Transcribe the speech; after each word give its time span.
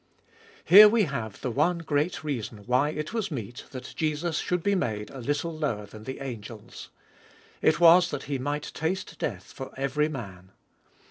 HERE 0.65 0.89
we 0.89 1.03
have 1.03 1.41
the 1.41 1.51
one 1.51 1.77
great 1.77 2.23
reason 2.23 2.63
why 2.65 2.89
it 2.89 3.13
was 3.13 3.29
meet 3.29 3.65
that 3.69 3.93
Jesus 3.95 4.39
should 4.39 4.63
be 4.63 4.73
made 4.73 5.11
a 5.11 5.19
little 5.19 5.55
lower 5.55 5.85
than 5.85 6.05
the 6.05 6.21
angels. 6.21 6.89
It 7.61 7.79
was 7.79 8.09
that 8.09 8.23
He 8.23 8.39
might 8.39 8.71
taste 8.73 9.19
death 9.19 9.51
for 9.53 9.71
every 9.77 10.09
man. 10.09 10.53